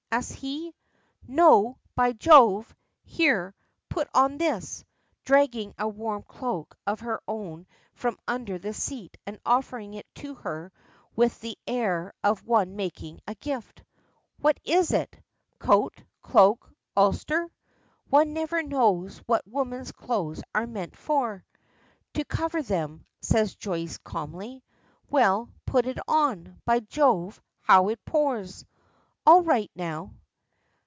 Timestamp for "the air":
11.43-12.11